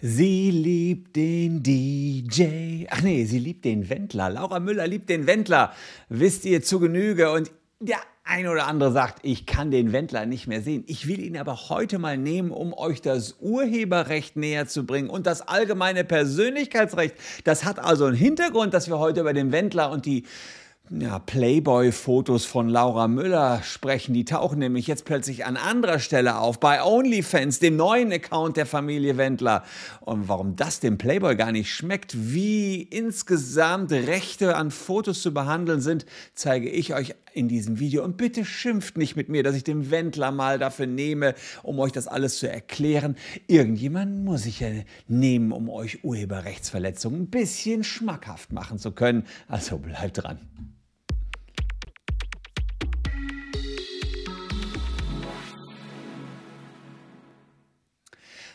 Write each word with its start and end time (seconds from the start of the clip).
Sie 0.00 0.52
liebt 0.52 1.16
den 1.16 1.62
DJ. 1.62 2.86
Ach 2.88 3.02
nee, 3.02 3.24
sie 3.24 3.40
liebt 3.40 3.64
den 3.64 3.90
Wendler. 3.90 4.30
Laura 4.30 4.60
Müller 4.60 4.86
liebt 4.86 5.08
den 5.08 5.26
Wendler. 5.26 5.72
Wisst 6.08 6.44
ihr 6.44 6.62
zu 6.62 6.78
Genüge. 6.78 7.32
Und 7.32 7.50
der 7.80 7.98
ein 8.22 8.46
oder 8.46 8.68
andere 8.68 8.92
sagt, 8.92 9.18
ich 9.22 9.44
kann 9.44 9.72
den 9.72 9.92
Wendler 9.92 10.24
nicht 10.24 10.46
mehr 10.46 10.62
sehen. 10.62 10.84
Ich 10.86 11.08
will 11.08 11.20
ihn 11.20 11.36
aber 11.36 11.68
heute 11.68 11.98
mal 11.98 12.16
nehmen, 12.16 12.52
um 12.52 12.74
euch 12.74 13.00
das 13.00 13.38
Urheberrecht 13.40 14.36
näher 14.36 14.68
zu 14.68 14.86
bringen 14.86 15.10
und 15.10 15.26
das 15.26 15.40
allgemeine 15.40 16.04
Persönlichkeitsrecht. 16.04 17.16
Das 17.42 17.64
hat 17.64 17.80
also 17.80 18.04
einen 18.04 18.16
Hintergrund, 18.16 18.74
dass 18.74 18.88
wir 18.88 18.98
heute 18.98 19.22
über 19.22 19.32
den 19.32 19.50
Wendler 19.50 19.90
und 19.90 20.06
die 20.06 20.24
ja, 20.90 21.18
Playboy-Fotos 21.18 22.44
von 22.44 22.68
Laura 22.68 23.08
Müller 23.08 23.62
sprechen. 23.62 24.14
Die 24.14 24.24
tauchen 24.24 24.58
nämlich 24.58 24.86
jetzt 24.86 25.04
plötzlich 25.04 25.44
an 25.44 25.56
anderer 25.56 25.98
Stelle 25.98 26.38
auf, 26.38 26.60
bei 26.60 26.82
OnlyFans, 26.82 27.58
dem 27.58 27.76
neuen 27.76 28.12
Account 28.12 28.56
der 28.56 28.66
Familie 28.66 29.16
Wendler. 29.16 29.64
Und 30.00 30.28
warum 30.28 30.56
das 30.56 30.80
dem 30.80 30.96
Playboy 30.96 31.36
gar 31.36 31.52
nicht 31.52 31.72
schmeckt, 31.72 32.14
wie 32.16 32.80
insgesamt 32.82 33.92
Rechte 33.92 34.56
an 34.56 34.70
Fotos 34.70 35.20
zu 35.20 35.34
behandeln 35.34 35.80
sind, 35.80 36.06
zeige 36.34 36.70
ich 36.70 36.94
euch 36.94 37.14
in 37.34 37.48
diesem 37.48 37.78
Video. 37.78 38.02
Und 38.02 38.16
bitte 38.16 38.44
schimpft 38.44 38.96
nicht 38.96 39.14
mit 39.14 39.28
mir, 39.28 39.42
dass 39.42 39.54
ich 39.54 39.64
den 39.64 39.90
Wendler 39.90 40.32
mal 40.32 40.58
dafür 40.58 40.86
nehme, 40.86 41.34
um 41.62 41.78
euch 41.80 41.92
das 41.92 42.08
alles 42.08 42.38
zu 42.38 42.50
erklären. 42.50 43.16
Irgendjemand 43.46 44.24
muss 44.24 44.46
ich 44.46 44.60
ja 44.60 44.68
nehmen, 45.06 45.52
um 45.52 45.68
euch 45.68 46.02
Urheberrechtsverletzungen 46.02 47.22
ein 47.22 47.30
bisschen 47.30 47.84
schmackhaft 47.84 48.52
machen 48.52 48.78
zu 48.78 48.92
können. 48.92 49.24
Also 49.48 49.78
bleibt 49.78 50.22
dran. 50.22 50.38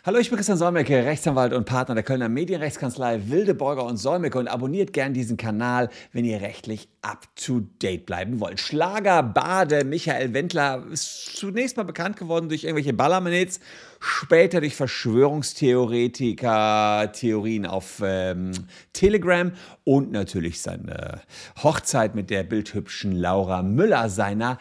Hallo, 0.05 0.19
ich 0.19 0.29
bin 0.29 0.35
Christian 0.35 0.57
Solmecke, 0.57 1.05
Rechtsanwalt 1.05 1.53
und 1.53 1.63
Partner 1.63 1.95
der 1.95 2.03
Kölner 2.03 2.27
Medienrechtskanzlei 2.27 3.29
Wildeborger 3.29 3.85
und 3.85 3.95
Solmecke 3.95 4.37
und 4.37 4.49
abonniert 4.49 4.91
gern 4.91 5.13
diesen 5.13 5.37
Kanal, 5.37 5.87
wenn 6.11 6.25
ihr 6.25 6.41
rechtlich 6.41 6.89
up 7.01 7.25
to 7.37 7.61
date 7.81 8.05
bleiben 8.05 8.41
wollt. 8.41 8.59
Schlagerbade 8.59 9.85
Michael 9.85 10.33
Wendler 10.33 10.83
ist 10.91 11.37
zunächst 11.37 11.77
mal 11.77 11.83
bekannt 11.83 12.17
geworden 12.17 12.49
durch 12.49 12.65
irgendwelche 12.65 12.91
Ballermanets, 12.91 13.61
später 14.01 14.59
durch 14.59 14.75
Verschwörungstheoretiker, 14.75 17.09
Theorien 17.13 17.65
auf 17.65 18.01
ähm, 18.03 18.51
Telegram 18.91 19.53
und 19.85 20.11
natürlich 20.11 20.61
seine 20.61 21.21
Hochzeit 21.61 22.13
mit 22.13 22.29
der 22.29 22.43
bildhübschen 22.43 23.13
Laura 23.13 23.63
Müller, 23.63 24.09
seiner 24.09 24.57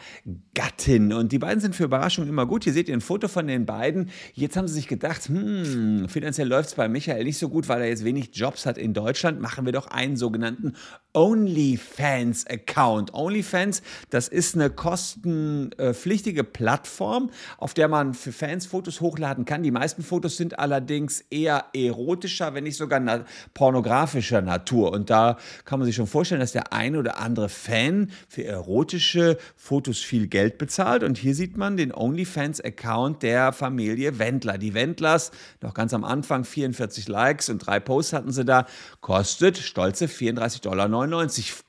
Gattin. 0.53 1.11
Und 1.11 1.33
die 1.33 1.39
beiden 1.39 1.59
sind 1.59 1.75
für 1.75 1.83
Überraschungen 1.83 2.29
immer 2.29 2.45
gut. 2.45 2.63
Hier 2.63 2.73
seht 2.73 2.87
ihr 2.87 2.95
ein 2.95 3.01
Foto 3.01 3.27
von 3.27 3.47
den 3.47 3.65
beiden. 3.65 4.09
Jetzt 4.33 4.55
haben 4.55 4.69
sie 4.69 4.75
sich 4.75 4.87
gedacht, 4.87 5.32
hm, 5.33 6.09
finanziell 6.09 6.47
läuft 6.47 6.69
es 6.69 6.75
bei 6.75 6.87
Michael 6.87 7.23
nicht 7.23 7.37
so 7.37 7.49
gut, 7.49 7.67
weil 7.67 7.81
er 7.81 7.87
jetzt 7.87 8.03
wenig 8.03 8.29
Jobs 8.33 8.65
hat 8.65 8.77
in 8.77 8.93
Deutschland. 8.93 9.41
Machen 9.41 9.65
wir 9.65 9.73
doch 9.73 9.87
einen 9.87 10.17
sogenannten 10.17 10.73
OnlyFans-Account. 11.13 13.13
OnlyFans, 13.13 13.81
das 14.09 14.27
ist 14.27 14.55
eine 14.55 14.69
kostenpflichtige 14.69 16.43
Plattform, 16.43 17.29
auf 17.57 17.73
der 17.73 17.87
man 17.87 18.13
für 18.13 18.31
Fans 18.31 18.65
Fotos 18.65 19.01
hochladen 19.01 19.45
kann. 19.45 19.63
Die 19.63 19.71
meisten 19.71 20.03
Fotos 20.03 20.37
sind 20.37 20.59
allerdings 20.59 21.23
eher 21.29 21.65
erotischer, 21.73 22.53
wenn 22.53 22.63
nicht 22.63 22.77
sogar 22.77 22.99
na 22.99 23.25
pornografischer 23.53 24.41
Natur. 24.41 24.91
Und 24.91 25.09
da 25.09 25.37
kann 25.65 25.79
man 25.79 25.85
sich 25.85 25.95
schon 25.95 26.07
vorstellen, 26.07 26.41
dass 26.41 26.51
der 26.51 26.73
ein 26.73 26.95
oder 26.95 27.19
andere 27.19 27.49
Fan 27.49 28.11
für 28.27 28.43
erotische 28.43 29.37
Fotos 29.55 29.99
viel 29.99 30.27
Geld 30.27 30.57
bezahlt. 30.57 31.03
Und 31.03 31.17
hier 31.17 31.35
sieht 31.35 31.57
man 31.57 31.77
den 31.77 31.93
OnlyFans-Account 31.93 33.21
der 33.21 33.53
Familie 33.53 34.19
Wendler. 34.19 34.57
Die 34.57 34.73
Wendlers 34.73 35.31
noch 35.61 35.73
ganz 35.73 35.93
am 35.93 36.03
Anfang 36.03 36.43
44 36.43 37.07
Likes 37.07 37.49
und 37.49 37.59
drei 37.59 37.79
Posts 37.79 38.13
hatten 38.13 38.31
sie 38.31 38.45
da, 38.45 38.65
kostet 39.01 39.57
stolze 39.57 40.05
34,99 40.05 40.61
Dollar 40.61 40.87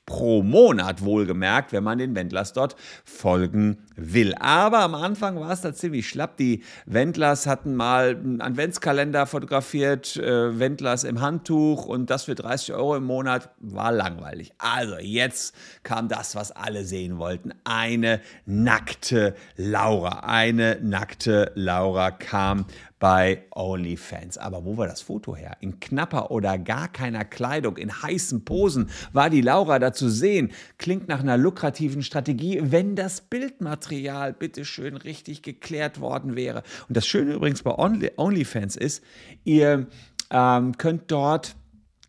pro 0.05 0.43
Monat, 0.43 1.03
wohlgemerkt, 1.03 1.73
wenn 1.73 1.83
man 1.83 1.97
den 1.97 2.15
Wendlers 2.15 2.53
dort 2.53 2.75
folgen 3.03 3.77
will. 3.95 4.35
Aber 4.39 4.79
am 4.79 4.93
Anfang 4.93 5.39
war 5.39 5.51
es 5.51 5.61
da 5.61 5.73
ziemlich 5.73 6.07
schlapp. 6.07 6.37
Die 6.37 6.63
Wendlers 6.85 7.47
hatten 7.47 7.75
mal 7.75 8.09
einen 8.09 8.41
Adventskalender 8.41 9.25
fotografiert, 9.25 10.15
äh, 10.17 10.59
Wendlers 10.59 11.03
im 11.03 11.21
Handtuch 11.21 11.85
und 11.85 12.09
das 12.09 12.25
für 12.25 12.35
30 12.35 12.75
Euro 12.75 12.95
im 12.97 13.05
Monat 13.05 13.49
war 13.59 13.91
langweilig. 13.91 14.53
Also 14.59 14.97
jetzt 14.99 15.55
kam 15.83 16.07
das, 16.07 16.35
was 16.35 16.51
alle 16.51 16.85
sehen 16.85 17.17
wollten. 17.17 17.53
Eine 17.63 18.21
nackte 18.45 19.35
Laura. 19.55 20.19
Eine 20.19 20.77
nackte 20.81 21.51
Laura 21.55 22.11
kam 22.11 22.65
bei 22.99 23.43
OnlyFans. 23.51 24.37
Aber 24.37 24.65
wo 24.65 24.77
war 24.77 24.87
das 24.87 25.01
Foto 25.01 25.35
her? 25.35 25.57
In 25.59 25.79
knapper 25.79 26.31
oder 26.31 26.57
gar 26.57 26.87
keiner 26.87 27.25
Kleidung, 27.25 27.77
in 27.77 28.01
heißen 28.01 28.45
Posen 28.45 28.89
war 29.13 29.29
die 29.29 29.41
Laura 29.41 29.79
da 29.79 29.93
zu 29.93 30.09
sehen. 30.09 30.51
Klingt 30.77 31.07
nach 31.07 31.19
einer 31.19 31.37
lukrativen 31.37 32.03
Strategie, 32.03 32.59
wenn 32.63 32.95
das 32.95 33.21
Bildmaterial 33.21 34.33
bitteschön 34.33 34.97
richtig 34.97 35.41
geklärt 35.41 35.99
worden 35.99 36.35
wäre. 36.35 36.63
Und 36.87 36.97
das 36.97 37.05
Schöne 37.05 37.33
übrigens 37.33 37.63
bei 37.63 37.71
OnlyFans 37.71 38.75
ist, 38.75 39.03
ihr 39.43 39.87
ähm, 40.31 40.77
könnt 40.77 41.11
dort 41.11 41.55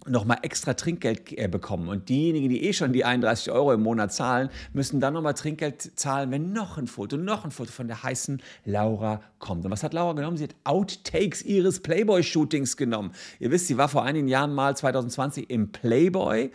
nochmal 0.09 0.39
extra 0.43 0.75
Trinkgeld 0.75 1.37
äh, 1.39 1.49
bekommen. 1.49 1.89
Und 1.89 2.09
diejenigen, 2.09 2.49
die 2.49 2.65
eh 2.65 2.73
schon 2.73 2.93
die 2.93 3.05
31 3.05 3.51
Euro 3.51 3.73
im 3.73 3.83
Monat 3.83 4.13
zahlen, 4.13 4.51
müssen 4.73 5.01
dann 5.01 5.15
nochmal 5.15 5.35
Trinkgeld 5.35 5.99
zahlen, 5.99 6.31
wenn 6.31 6.53
noch 6.53 6.79
ein 6.79 6.87
Foto, 6.87 7.17
noch 7.17 7.45
ein 7.45 7.51
Foto 7.51 7.71
von 7.71 7.89
der 7.89 8.03
heißen 8.03 8.43
Laura 8.65 9.21
kommt. 9.39 9.65
Und 9.65 9.71
was 9.71 9.83
hat 9.83 9.93
Laura 9.93 10.13
genommen? 10.13 10.37
Sie 10.37 10.45
hat 10.45 10.55
Outtakes 10.65 11.43
ihres 11.43 11.81
Playboy-Shootings 11.81 12.77
genommen. 12.77 13.13
Ihr 13.41 13.51
wisst, 13.51 13.67
sie 13.67 13.79
war 13.79 13.89
vor 13.89 14.05
einigen 14.05 14.29
Jahren 14.29 14.55
mal 14.55 14.77
2020 14.77 15.51
im 15.51 15.73
Playboy. 15.73 16.51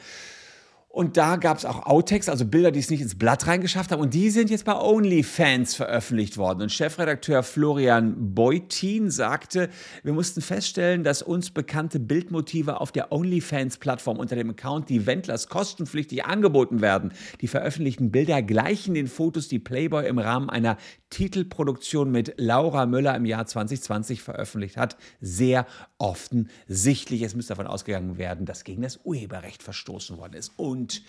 Und 0.92 1.16
da 1.16 1.38
gab 1.38 1.58
es 1.58 1.64
auch 1.64 1.86
Outtakes, 1.86 2.28
also 2.28 2.46
Bilder, 2.46 2.70
die 2.72 2.80
es 2.80 2.90
nicht 2.90 3.00
ins 3.00 3.18
Blatt 3.18 3.48
reingeschafft 3.48 3.92
haben. 3.92 4.02
Und 4.02 4.14
die 4.14 4.30
sind 4.30 4.50
jetzt 4.50 4.66
bei 4.66 4.76
OnlyFans 4.76 5.74
veröffentlicht 5.74 6.38
worden. 6.38 6.64
Und 6.64 6.72
Chefredakteur 6.72 7.44
Florian 7.44 8.36
Beutin 8.36 9.10
sagte, 9.10 9.70
wir 10.04 10.12
mussten 10.12 10.42
feststellen, 10.42 11.06
dass 11.06 11.22
uns 11.22 11.52
bekannte 11.52 12.02
Bildmotive 12.02 12.82
auf 12.82 12.92
der 12.92 13.14
OnlyFans-Plattform 13.14 14.18
unter 14.18 14.36
dem 14.36 14.50
Account 14.50 14.90
Die 14.90 15.06
Wendlers 15.06 15.48
kostenpflichtig 15.48 16.26
angeboten 16.26 16.82
werden. 16.82 17.14
Die 17.40 17.48
veröffentlichten 17.48 18.12
Bilder 18.12 18.42
gleichen 18.42 18.94
den 18.94 19.08
Fotos, 19.08 19.48
die 19.48 19.60
Playboy 19.60 20.06
im 20.06 20.20
Rahmen 20.20 20.50
einer 20.50 20.76
Titelproduktion 21.12 22.10
mit 22.10 22.34
Laura 22.38 22.88
Müller 22.88 23.16
im 23.16 23.26
Jahr 23.26 23.46
2020 23.46 24.24
veröffentlicht 24.24 24.78
hat, 24.78 24.98
sehr 25.20 25.68
offensichtlich. 26.00 27.22
Es 27.22 27.36
müsste 27.36 27.54
davon 27.54 27.68
ausgegangen 27.68 28.18
werden, 28.18 28.48
dass 28.48 28.64
gegen 28.64 28.82
das 28.82 29.00
Urheberrecht 29.04 29.62
verstoßen 29.62 30.18
worden 30.18 30.34
ist. 30.34 30.54
Und 30.58 31.04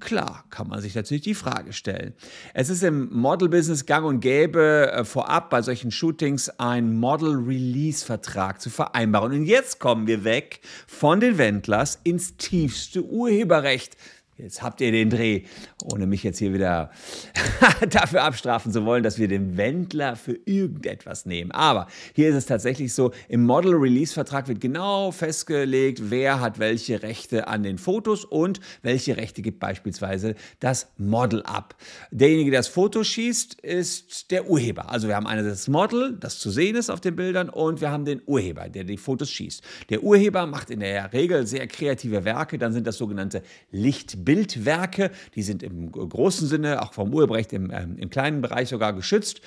Klar, 0.00 0.44
kann 0.50 0.68
man 0.68 0.80
sich 0.80 0.94
natürlich 0.94 1.24
die 1.24 1.34
Frage 1.34 1.72
stellen. 1.72 2.14
Es 2.54 2.68
ist 2.68 2.84
im 2.84 3.08
Model-Business 3.12 3.84
gang 3.84 4.06
und 4.06 4.20
gäbe, 4.20 4.92
äh, 4.92 5.04
vorab 5.04 5.50
bei 5.50 5.60
solchen 5.60 5.90
Shootings 5.90 6.50
einen 6.50 7.00
Model-Release-Vertrag 7.00 8.60
zu 8.60 8.70
vereinbaren. 8.70 9.32
Und 9.32 9.46
jetzt 9.46 9.80
kommen 9.80 10.06
wir 10.06 10.22
weg 10.22 10.60
von 10.86 11.18
den 11.18 11.36
Wendlers 11.36 11.98
ins 12.04 12.36
tiefste 12.36 13.02
Urheberrecht. 13.02 13.96
Jetzt 14.38 14.62
habt 14.62 14.80
ihr 14.80 14.92
den 14.92 15.10
Dreh, 15.10 15.42
ohne 15.82 16.06
mich 16.06 16.22
jetzt 16.22 16.38
hier 16.38 16.54
wieder 16.54 16.92
dafür 17.90 18.22
abstrafen 18.22 18.70
zu 18.70 18.84
wollen, 18.84 19.02
dass 19.02 19.18
wir 19.18 19.26
den 19.26 19.56
Wendler 19.56 20.14
für 20.14 20.38
irgendetwas 20.44 21.26
nehmen. 21.26 21.50
Aber 21.50 21.88
hier 22.14 22.28
ist 22.28 22.36
es 22.36 22.46
tatsächlich 22.46 22.94
so, 22.94 23.10
im 23.28 23.44
Model-Release-Vertrag 23.44 24.46
wird 24.46 24.60
genau 24.60 25.10
festgelegt, 25.10 26.10
wer 26.10 26.38
hat 26.38 26.60
welche 26.60 27.02
Rechte 27.02 27.48
an 27.48 27.64
den 27.64 27.78
Fotos 27.78 28.24
und 28.24 28.60
welche 28.82 29.16
Rechte 29.16 29.42
gibt 29.42 29.58
beispielsweise 29.58 30.36
das 30.60 30.86
Model 30.98 31.42
ab. 31.42 31.74
Derjenige, 32.12 32.52
der 32.52 32.60
das 32.60 32.68
Foto 32.68 33.02
schießt, 33.02 33.60
ist 33.62 34.30
der 34.30 34.48
Urheber. 34.48 34.88
Also 34.88 35.08
wir 35.08 35.16
haben 35.16 35.26
einerseits 35.26 35.64
das 35.64 35.68
Model, 35.68 36.16
das 36.20 36.38
zu 36.38 36.50
sehen 36.50 36.76
ist 36.76 36.90
auf 36.90 37.00
den 37.00 37.16
Bildern, 37.16 37.48
und 37.48 37.80
wir 37.80 37.90
haben 37.90 38.04
den 38.04 38.22
Urheber, 38.24 38.68
der 38.68 38.84
die 38.84 38.98
Fotos 38.98 39.32
schießt. 39.32 39.64
Der 39.90 40.04
Urheber 40.04 40.46
macht 40.46 40.70
in 40.70 40.78
der 40.78 41.12
Regel 41.12 41.44
sehr 41.44 41.66
kreative 41.66 42.24
Werke, 42.24 42.56
dann 42.56 42.72
sind 42.72 42.86
das 42.86 42.98
sogenannte 42.98 43.42
Lichtbilder. 43.72 44.27
Bildwerke. 44.28 45.10
Die 45.36 45.42
sind 45.42 45.62
im 45.62 45.90
großen 45.90 46.46
Sinne, 46.46 46.82
auch 46.82 46.92
vom 46.92 47.14
Urheberrecht 47.14 47.54
im, 47.54 47.70
ähm, 47.70 47.96
im 47.96 48.10
kleinen 48.10 48.42
Bereich 48.42 48.68
sogar 48.68 48.92
geschützt. 48.92 49.40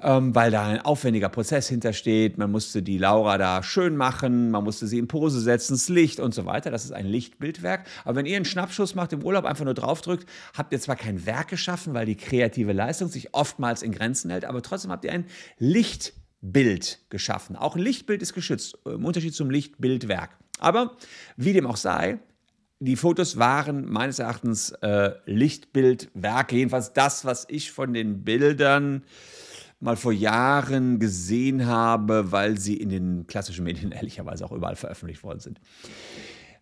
Ähm, 0.00 0.34
weil 0.34 0.50
da 0.50 0.66
ein 0.66 0.80
aufwendiger 0.80 1.28
Prozess 1.28 1.68
hintersteht. 1.68 2.38
Man 2.38 2.50
musste 2.50 2.82
die 2.82 2.96
Laura 2.96 3.36
da 3.36 3.62
schön 3.62 3.94
machen, 3.94 4.50
man 4.50 4.64
musste 4.64 4.86
sie 4.86 4.98
in 4.98 5.06
Pose 5.06 5.38
setzen, 5.38 5.74
das 5.74 5.90
Licht 5.90 6.18
und 6.18 6.32
so 6.32 6.46
weiter. 6.46 6.70
Das 6.70 6.86
ist 6.86 6.92
ein 6.92 7.04
Lichtbildwerk. 7.04 7.86
Aber 8.04 8.16
wenn 8.16 8.24
ihr 8.24 8.36
einen 8.36 8.46
Schnappschuss 8.46 8.94
macht 8.94 9.12
im 9.12 9.22
Urlaub, 9.22 9.44
einfach 9.44 9.66
nur 9.66 9.74
draufdrückt, 9.74 10.26
habt 10.56 10.72
ihr 10.72 10.80
zwar 10.80 10.96
kein 10.96 11.26
Werk 11.26 11.48
geschaffen, 11.48 11.92
weil 11.92 12.06
die 12.06 12.16
kreative 12.16 12.72
Leistung 12.72 13.08
sich 13.08 13.34
oftmals 13.34 13.82
in 13.82 13.92
Grenzen 13.92 14.30
hält, 14.30 14.46
aber 14.46 14.62
trotzdem 14.62 14.90
habt 14.90 15.04
ihr 15.04 15.12
ein 15.12 15.26
Lichtbild 15.58 17.00
geschaffen. 17.10 17.54
Auch 17.54 17.76
ein 17.76 17.82
Lichtbild 17.82 18.22
ist 18.22 18.32
geschützt, 18.32 18.78
im 18.86 19.04
Unterschied 19.04 19.34
zum 19.34 19.50
Lichtbildwerk. 19.50 20.30
Aber 20.58 20.96
wie 21.36 21.52
dem 21.52 21.66
auch 21.66 21.76
sei, 21.76 22.18
die 22.84 22.96
Fotos 22.96 23.38
waren 23.38 23.90
meines 23.90 24.18
Erachtens 24.18 24.70
äh, 24.82 25.12
Lichtbildwerke, 25.24 26.56
jedenfalls 26.56 26.92
das, 26.92 27.24
was 27.24 27.46
ich 27.48 27.70
von 27.70 27.94
den 27.94 28.24
Bildern 28.24 29.04
mal 29.78 29.96
vor 29.96 30.12
Jahren 30.12 30.98
gesehen 30.98 31.66
habe, 31.66 32.32
weil 32.32 32.58
sie 32.58 32.76
in 32.76 32.88
den 32.88 33.26
klassischen 33.26 33.64
Medien 33.64 33.92
ehrlicherweise 33.92 34.44
auch 34.44 34.52
überall 34.52 34.76
veröffentlicht 34.76 35.22
worden 35.22 35.40
sind. 35.40 35.60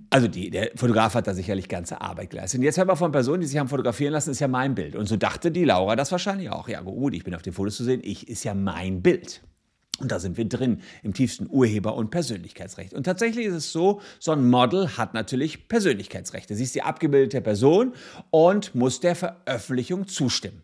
Also 0.08 0.28
die, 0.28 0.50
der 0.50 0.70
Fotograf 0.76 1.14
hat 1.14 1.26
da 1.26 1.34
sicherlich 1.34 1.69
ganze 1.69 2.00
Arbeit 2.00 2.31
geleistet. 2.31 2.58
Und 2.58 2.64
jetzt 2.64 2.78
hören 2.78 2.88
wir 2.88 2.96
von 2.96 3.12
Personen, 3.12 3.43
die 3.43 3.46
sich 3.46 3.58
haben 3.58 3.69
fotografieren 3.69 4.12
lassen, 4.12 4.31
ist 4.31 4.40
ja 4.40 4.49
mein 4.49 4.75
Bild. 4.75 4.96
Und 4.96 5.06
so 5.06 5.16
dachte 5.16 5.50
die 5.50 5.64
Laura 5.64 5.94
das 5.94 6.11
wahrscheinlich 6.11 6.50
auch. 6.50 6.69
Ja 6.69 6.81
gut, 6.81 7.14
ich 7.14 7.25
bin 7.25 7.34
auf 7.34 7.43
den 7.43 7.52
Fotos 7.52 7.76
zu 7.76 7.84
sehen, 7.84 8.00
ich 8.02 8.28
ist 8.28 8.44
ja 8.44 8.55
mein 8.55 9.02
Bild. 9.02 9.43
Und 10.00 10.11
da 10.11 10.19
sind 10.19 10.37
wir 10.37 10.47
drin 10.47 10.81
im 11.02 11.14
tiefsten 11.14 11.47
Urheber- 11.50 11.94
und 11.94 12.11
Persönlichkeitsrecht. 12.11 12.94
Und 12.94 13.05
tatsächlich 13.05 13.47
ist 13.47 13.55
es 13.55 13.73
so, 13.73 14.00
so 14.19 14.32
ein 14.32 14.49
Model 14.49 14.97
hat 14.97 15.14
natürlich 15.14 15.69
Persönlichkeitsrechte. 15.69 16.55
Sie 16.55 16.64
ist 16.64 16.75
die 16.75 16.82
abgebildete 16.82 17.41
Person 17.41 17.93
und 18.31 18.75
muss 18.75 19.00
der 19.00 19.14
Veröffentlichung 19.14 20.08
zustimmen. 20.08 20.62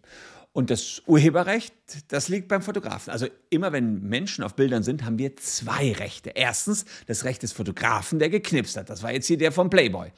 Und 0.56 0.70
das 0.70 1.02
Urheberrecht, 1.04 1.74
das 2.08 2.28
liegt 2.28 2.48
beim 2.48 2.62
Fotografen. 2.62 3.10
Also 3.12 3.26
immer 3.50 3.72
wenn 3.72 4.00
Menschen 4.00 4.42
auf 4.42 4.54
Bildern 4.54 4.82
sind, 4.82 5.04
haben 5.04 5.18
wir 5.18 5.36
zwei 5.36 5.92
Rechte. 5.92 6.30
Erstens 6.30 6.86
das 7.06 7.24
Recht 7.24 7.42
des 7.42 7.52
Fotografen, 7.52 8.18
der 8.18 8.30
geknipst 8.30 8.74
hat. 8.78 8.88
Das 8.88 9.02
war 9.02 9.12
jetzt 9.12 9.26
hier 9.26 9.36
der 9.36 9.52
vom 9.52 9.68
Playboy. 9.68 10.12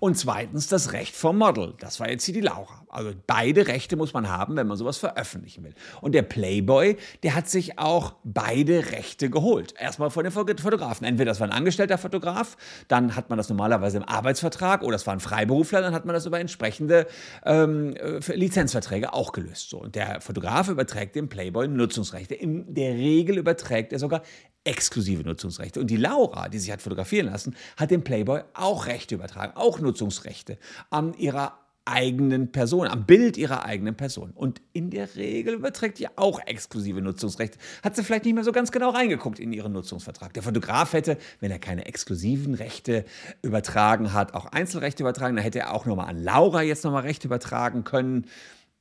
Und 0.00 0.18
zweitens 0.18 0.66
das 0.66 0.92
Recht 0.92 1.14
vom 1.14 1.38
Model. 1.38 1.74
Das 1.78 2.00
war 2.00 2.10
jetzt 2.10 2.24
hier 2.24 2.34
die 2.34 2.40
Laura. 2.40 2.84
Also 2.88 3.12
beide 3.28 3.68
Rechte 3.68 3.94
muss 3.94 4.12
man 4.12 4.28
haben, 4.28 4.56
wenn 4.56 4.66
man 4.66 4.76
sowas 4.76 4.96
veröffentlichen 4.96 5.62
will. 5.62 5.74
Und 6.00 6.12
der 6.12 6.22
Playboy, 6.22 6.96
der 7.22 7.36
hat 7.36 7.48
sich 7.48 7.78
auch 7.78 8.14
beide 8.24 8.90
Rechte 8.90 9.30
geholt. 9.30 9.74
Erstmal 9.78 10.10
von 10.10 10.24
den 10.24 10.32
Fotografen. 10.32 11.06
Entweder 11.06 11.30
das 11.30 11.38
war 11.38 11.46
ein 11.46 11.52
angestellter 11.52 11.98
Fotograf, 11.98 12.56
dann 12.88 13.14
hat 13.14 13.30
man 13.30 13.36
das 13.36 13.48
normalerweise 13.48 13.98
im 13.98 14.04
Arbeitsvertrag, 14.04 14.82
oder 14.82 14.92
das 14.92 15.06
war 15.06 15.14
ein 15.14 15.20
Freiberufler, 15.20 15.82
dann 15.82 15.94
hat 15.94 16.04
man 16.04 16.14
das 16.14 16.26
über 16.26 16.40
entsprechende 16.40 17.06
ähm, 17.44 17.94
Lizenzverträge 18.26 19.12
auch 19.12 19.30
gelöst. 19.30 19.70
So. 19.70 19.83
Und 19.84 19.96
der 19.96 20.20
Fotograf 20.22 20.68
überträgt 20.68 21.14
dem 21.14 21.28
Playboy 21.28 21.68
Nutzungsrechte. 21.68 22.34
In 22.34 22.74
der 22.74 22.94
Regel 22.94 23.36
überträgt 23.36 23.92
er 23.92 23.98
sogar 23.98 24.22
exklusive 24.64 25.22
Nutzungsrechte. 25.22 25.78
Und 25.78 25.88
die 25.88 25.96
Laura, 25.96 26.48
die 26.48 26.58
sich 26.58 26.72
hat 26.72 26.80
fotografieren 26.80 27.26
lassen, 27.26 27.54
hat 27.76 27.90
dem 27.90 28.02
Playboy 28.02 28.40
auch 28.54 28.86
Rechte 28.86 29.14
übertragen, 29.14 29.52
auch 29.56 29.78
Nutzungsrechte 29.80 30.58
an 30.88 31.12
ihrer 31.14 31.58
eigenen 31.84 32.50
Person, 32.50 32.86
am 32.86 33.04
Bild 33.04 33.36
ihrer 33.36 33.66
eigenen 33.66 33.94
Person. 33.94 34.30
Und 34.30 34.62
in 34.72 34.88
der 34.88 35.16
Regel 35.16 35.54
überträgt 35.54 35.98
die 35.98 36.08
auch 36.16 36.40
exklusive 36.46 37.02
Nutzungsrechte. 37.02 37.58
Hat 37.82 37.94
sie 37.94 38.02
vielleicht 38.02 38.24
nicht 38.24 38.34
mehr 38.34 38.44
so 38.44 38.52
ganz 38.52 38.72
genau 38.72 38.88
reingeguckt 38.88 39.38
in 39.38 39.52
ihren 39.52 39.72
Nutzungsvertrag. 39.72 40.32
Der 40.32 40.42
Fotograf 40.42 40.94
hätte, 40.94 41.18
wenn 41.40 41.50
er 41.50 41.58
keine 41.58 41.84
exklusiven 41.84 42.54
Rechte 42.54 43.04
übertragen 43.42 44.14
hat, 44.14 44.32
auch 44.32 44.46
Einzelrechte 44.46 45.02
übertragen. 45.02 45.36
Dann 45.36 45.44
hätte 45.44 45.58
er 45.58 45.74
auch 45.74 45.84
nochmal 45.84 46.08
an 46.08 46.22
Laura 46.22 46.62
jetzt 46.62 46.84
nochmal 46.84 47.02
Rechte 47.02 47.28
übertragen 47.28 47.84
können. 47.84 48.26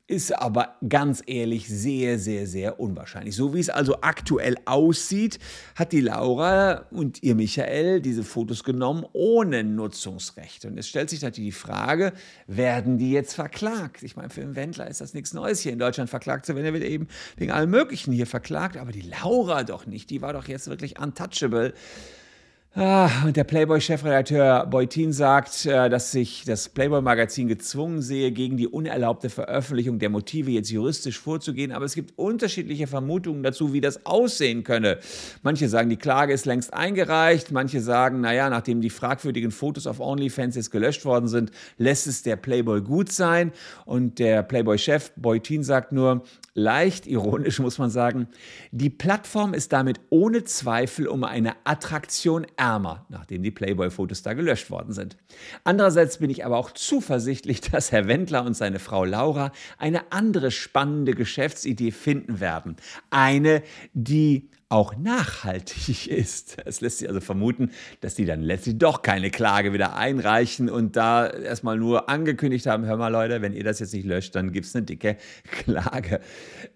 Ist 0.06 0.38
aber 0.38 0.76
ganz 0.90 1.24
ehrlich 1.28 1.70
sehr, 1.70 2.20
sehr, 2.20 2.46
sehr 2.46 2.78
unwahrscheinlich. 2.78 3.38
So 3.38 3.54
wie 3.54 3.62
es 3.62 3.70
also 3.70 4.02
aktuell 4.02 4.58
aussieht, 4.66 5.40
hat 5.76 5.94
die 5.94 6.02
Laura 6.02 6.88
und 6.92 7.24
ihr 7.24 7.36
Michael 7.36 8.02
diese 8.02 8.26
Fotos 8.26 8.66
genommen 8.66 9.06
ohne 9.14 9.64
Nutzungsrecht. 9.64 10.66
Und 10.66 10.78
es 10.78 10.90
stellt 10.90 11.10
sich 11.10 11.22
natürlich 11.22 11.56
die 11.56 11.58
Frage, 11.58 12.12
werden 12.48 12.98
die 12.98 13.12
jetzt 13.12 13.34
verklagt? 13.34 14.04
Ich 14.04 14.18
meine, 14.18 14.30
für 14.30 14.42
einen 14.42 14.58
Wendler 14.58 14.90
ist 14.90 15.00
das 15.00 15.14
nichts 15.14 15.34
Neues, 15.34 15.62
hier 15.62 15.72
in 15.72 15.80
Deutschland 15.80 16.10
verklagt 16.10 16.46
zu 16.46 16.54
werden. 16.54 16.66
Er 16.66 16.74
wird 16.74 16.84
eben 16.84 17.08
wegen 17.38 17.52
allem 17.54 17.70
Möglichen 17.70 18.12
hier 18.12 18.28
verklagt, 18.28 18.76
aber 18.76 18.92
die 18.92 19.10
Laura 19.24 19.64
doch 19.64 19.86
nicht. 19.86 20.10
Die 20.10 20.22
war 20.22 20.34
doch 20.34 20.50
jetzt 20.50 20.68
wirklich 20.68 21.00
untouchable. 21.00 21.74
Ah, 22.75 23.24
und 23.24 23.38
der 23.38 23.44
Playboy-Chefredakteur 23.44 24.66
Beutin 24.66 25.14
sagt, 25.14 25.68
äh, 25.68 25.92
dass 25.92 26.12
sich 26.12 26.44
das 26.44 26.70
Playboy-Magazin 26.70 27.48
gezwungen 27.48 28.02
sehe, 28.02 28.31
gegen 28.31 28.58
die 28.58 28.68
unerlaubte 28.68 29.30
Veröffentlichung 29.30 30.00
der 30.00 30.10
Motive 30.10 30.50
jetzt 30.50 30.72
juristisch 30.72 31.20
vorzugehen. 31.20 31.72
Aber 31.72 31.86
es 31.86 31.94
gibt 31.94 32.18
unterschiedliche 32.18 32.88
Vermutungen 32.88 33.44
dazu, 33.44 33.74
wie 33.74 33.81
das 33.81 34.08
aussehen 34.08 34.64
könne. 34.64 34.98
Manche 35.44 35.70
sagen, 35.70 35.92
die 35.92 35.98
Klage 35.98 36.34
ist 36.34 36.48
längst 36.48 36.74
eingereicht. 36.74 37.52
Manche 37.52 37.80
sagen, 37.80 38.22
naja, 38.22 38.50
nachdem 38.50 38.81
die 38.81 38.90
fragwürdigen 38.90 39.52
Fotos 39.52 39.86
auf 39.86 40.00
OnlyFans 40.00 40.56
jetzt 40.56 40.72
gelöscht 40.72 41.06
worden 41.06 41.28
sind, 41.28 41.52
lässt 41.78 42.08
es 42.08 42.24
der 42.24 42.38
Playboy 42.38 42.81
gut 42.81 43.12
sein. 43.12 43.52
Und 43.86 44.18
der 44.18 44.42
Playboy-Chef 44.42 45.12
Beutin 45.16 45.62
sagt 45.62 45.92
nur, 45.92 46.24
leicht 46.56 47.08
ironisch 47.08 47.60
muss 47.60 47.78
man 47.78 47.90
sagen, 47.90 48.28
die 48.72 48.90
Plattform 48.90 49.54
ist 49.54 49.74
damit 49.74 50.00
ohne 50.10 50.44
Zweifel 50.44 51.08
um 51.08 51.24
eine 51.24 51.54
Attraktion 51.66 52.46
ärmer, 52.63 53.06
nachdem 53.10 53.44
die 53.44 53.51
Playboy-Fotos 53.51 54.24
da 54.24 54.33
gelöscht 54.33 54.71
worden 54.71 54.94
sind. 54.94 55.18
Andererseits 55.65 56.19
bin 56.19 56.30
ich 56.30 56.45
aber 56.45 56.57
auch 56.57 56.71
zuversichtlich, 56.71 57.60
dass 57.71 57.92
Herr 57.92 58.07
Wendler 58.07 58.45
und 58.45 58.56
seine 58.56 58.80
Frau 58.80 59.04
Laura 59.04 59.51
eine 59.77 60.12
andere 60.13 60.50
spannende 60.50 61.13
Geschäftsidee 61.13 61.92
finden 61.92 62.39
werden. 62.39 62.77
Eine, 63.10 63.63
die 63.94 64.50
auch 64.69 64.95
nachhaltig 64.95 66.07
ist. 66.07 66.57
Es 66.65 66.80
lässt 66.80 67.00
sich 67.00 67.10
also 67.10 67.19
vermuten, 67.19 67.71
dass 68.00 68.15
die 68.15 68.25
dann 68.25 68.42
letztlich 68.42 68.77
doch 68.77 69.01
keine 69.01 69.30
Klage 69.30 69.74
wieder 69.74 69.98
einreichen 69.98 70.69
und 70.69 70.95
da 70.95 71.27
erstmal 71.27 71.77
nur 71.77 72.09
angekündigt 72.09 72.66
haben, 72.66 72.86
hör 72.86 72.95
mal 72.95 73.09
Leute, 73.09 73.42
wenn 73.42 73.54
ihr 73.54 73.66
das 73.66 73.80
jetzt 73.80 73.94
nicht 73.94 74.06
löscht, 74.06 74.36
dann 74.36 74.54
gibt 74.54 74.66
es 74.68 74.75
eine 74.75 74.86
dicke 74.86 75.18
Klage. 75.51 76.21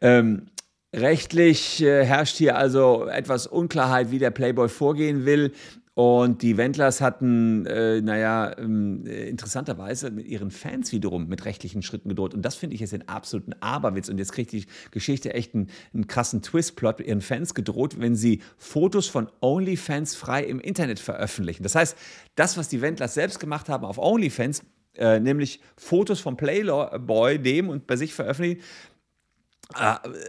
Ähm, 0.01 0.47
Rechtlich 0.95 1.81
äh, 1.81 2.05
herrscht 2.05 2.37
hier 2.37 2.57
also 2.57 3.07
etwas 3.07 3.45
Unklarheit, 3.45 4.09
wie 4.11 4.19
der 4.19 4.31
Playboy 4.31 4.69
vorgehen 4.69 5.25
will. 5.25 5.51
Und 5.97 6.43
die 6.43 6.57
Wendlers 6.57 7.01
hatten, 7.01 7.65
äh, 7.65 8.01
naja, 8.01 8.55
ähm, 8.59 9.03
äh, 9.07 9.27
interessanterweise 9.27 10.11
mit 10.11 10.27
ihren 10.27 10.51
Fans 10.51 10.91
wiederum 10.91 11.27
mit 11.27 11.43
rechtlichen 11.43 11.81
Schritten 11.81 12.09
gedroht. 12.09 12.35
Und 12.35 12.43
das 12.43 12.55
finde 12.55 12.75
ich 12.75 12.81
jetzt 12.81 12.93
den 12.93 13.09
absoluten 13.09 13.53
Aberwitz. 13.61 14.07
Und 14.07 14.19
jetzt 14.19 14.31
kriegt 14.31 14.51
die 14.51 14.67
Geschichte 14.91 15.33
echt 15.33 15.55
einen, 15.55 15.71
einen 15.95 16.05
krassen 16.05 16.43
Twistplot 16.43 16.99
ihren 16.99 17.21
Fans 17.21 17.55
gedroht, 17.55 17.99
wenn 17.99 18.15
sie 18.15 18.43
Fotos 18.59 19.07
von 19.07 19.27
OnlyFans 19.41 20.15
frei 20.15 20.43
im 20.43 20.59
Internet 20.59 20.99
veröffentlichen. 20.99 21.63
Das 21.63 21.73
heißt, 21.73 21.97
das, 22.35 22.57
was 22.57 22.69
die 22.69 22.81
Wendlers 22.81 23.15
selbst 23.15 23.39
gemacht 23.39 23.67
haben 23.67 23.83
auf 23.83 23.97
OnlyFans, 23.97 24.61
äh, 24.97 25.19
nämlich 25.19 25.61
Fotos 25.77 26.19
vom 26.19 26.37
Playboy 26.37 27.39
dem 27.39 27.69
und 27.69 27.87
bei 27.87 27.95
sich 27.95 28.13
veröffentlichen, 28.13 28.61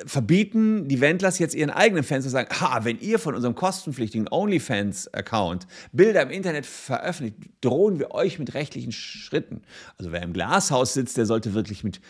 verbieten 0.05 0.88
die 0.88 1.00
Wendlers 1.00 1.38
jetzt 1.38 1.55
ihren 1.55 1.70
eigenen 1.70 2.02
Fans 2.02 2.25
zu 2.25 2.31
sagen, 2.31 2.49
ha, 2.61 2.85
wenn 2.85 2.99
ihr 2.99 3.20
von 3.20 3.37
unserem 3.37 3.55
kostenpflichtigen 3.55 4.26
OnlyFans-Account 4.29 5.69
Bilder 5.93 6.23
im 6.23 6.31
Internet 6.31 6.67
veröffentlicht, 6.67 7.37
drohen 7.61 8.00
wir 8.00 8.11
euch 8.11 8.40
mit 8.40 8.55
rechtlichen 8.55 8.90
Schritten. 8.90 9.62
Also 9.96 10.11
wer 10.11 10.23
im 10.23 10.32
Glashaus 10.32 10.93
sitzt, 10.93 11.17
der 11.17 11.26
sollte 11.26 11.55
wirklich 11.55 11.85
mit 11.85 12.00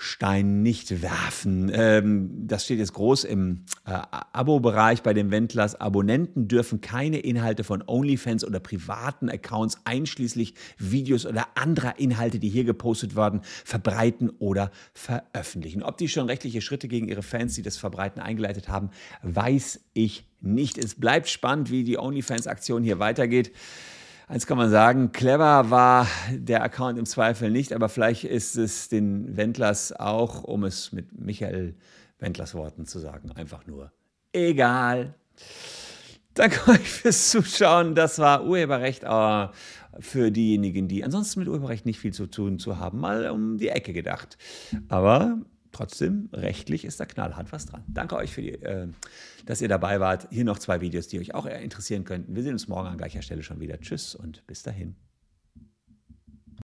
Stein 0.00 0.62
nicht 0.62 1.02
werfen. 1.02 1.72
Ähm, 1.74 2.46
das 2.46 2.64
steht 2.64 2.78
jetzt 2.78 2.92
groß 2.92 3.24
im 3.24 3.64
äh, 3.84 3.98
Abo-Bereich 4.32 5.02
bei 5.02 5.12
den 5.12 5.32
Wendlers. 5.32 5.74
Abonnenten 5.74 6.46
dürfen 6.46 6.80
keine 6.80 7.18
Inhalte 7.18 7.64
von 7.64 7.82
OnlyFans 7.84 8.44
oder 8.44 8.60
privaten 8.60 9.28
Accounts, 9.28 9.78
einschließlich 9.84 10.54
Videos 10.78 11.26
oder 11.26 11.48
anderer 11.56 11.98
Inhalte, 11.98 12.38
die 12.38 12.48
hier 12.48 12.62
gepostet 12.62 13.16
werden, 13.16 13.40
verbreiten 13.64 14.30
oder 14.38 14.70
veröffentlichen. 14.94 15.82
Ob 15.82 15.98
die 15.98 16.08
schon 16.08 16.26
rechtliche 16.26 16.60
Schritte 16.60 16.86
gegen 16.86 17.08
ihre 17.08 17.22
Fans, 17.22 17.56
die 17.56 17.62
das 17.62 17.76
Verbreiten 17.76 18.20
eingeleitet 18.20 18.68
haben, 18.68 18.90
weiß 19.22 19.80
ich 19.94 20.28
nicht. 20.40 20.78
Es 20.78 20.94
bleibt 20.94 21.28
spannend, 21.28 21.72
wie 21.72 21.82
die 21.82 21.98
OnlyFans-Aktion 21.98 22.84
hier 22.84 23.00
weitergeht. 23.00 23.50
Eins 24.28 24.46
kann 24.46 24.58
man 24.58 24.68
sagen, 24.68 25.10
clever 25.12 25.70
war 25.70 26.06
der 26.30 26.62
Account 26.62 26.98
im 26.98 27.06
Zweifel 27.06 27.50
nicht, 27.50 27.72
aber 27.72 27.88
vielleicht 27.88 28.24
ist 28.24 28.56
es 28.56 28.90
den 28.90 29.38
Wendlers 29.38 29.90
auch, 29.92 30.44
um 30.44 30.64
es 30.64 30.92
mit 30.92 31.18
Michael 31.18 31.74
Wendlers 32.18 32.54
Worten 32.54 32.84
zu 32.84 32.98
sagen, 32.98 33.32
einfach 33.32 33.66
nur 33.66 33.90
egal. 34.34 35.14
Danke 36.34 36.70
euch 36.70 36.90
fürs 36.90 37.30
Zuschauen. 37.30 37.94
Das 37.94 38.18
war 38.18 38.44
Urheberrecht 38.44 39.06
aber 39.06 39.52
für 39.98 40.30
diejenigen, 40.30 40.88
die 40.88 41.04
ansonsten 41.04 41.40
mit 41.40 41.48
Urheberrecht 41.48 41.86
nicht 41.86 41.98
viel 41.98 42.12
zu 42.12 42.26
tun 42.26 42.58
zu 42.58 42.78
haben, 42.78 43.00
mal 43.00 43.30
um 43.30 43.56
die 43.56 43.70
Ecke 43.70 43.94
gedacht. 43.94 44.36
Aber 44.88 45.38
trotzdem, 45.78 46.28
rechtlich 46.32 46.84
ist 46.84 47.00
da 47.00 47.06
knallhart 47.06 47.52
was 47.52 47.66
dran. 47.66 47.84
Danke 47.86 48.16
euch, 48.16 48.32
für 48.32 48.42
die, 48.42 48.54
äh, 48.54 48.88
dass 49.46 49.60
ihr 49.60 49.68
dabei 49.68 50.00
wart. 50.00 50.28
Hier 50.30 50.44
noch 50.44 50.58
zwei 50.58 50.80
Videos, 50.80 51.08
die 51.08 51.20
euch 51.20 51.34
auch 51.34 51.46
interessieren 51.46 52.04
könnten. 52.04 52.34
Wir 52.34 52.42
sehen 52.42 52.52
uns 52.52 52.68
morgen 52.68 52.88
an 52.88 52.98
gleicher 52.98 53.22
Stelle 53.22 53.42
schon 53.42 53.60
wieder. 53.60 53.80
Tschüss 53.80 54.14
und 54.14 54.46
bis 54.46 54.62
dahin. 54.62 55.07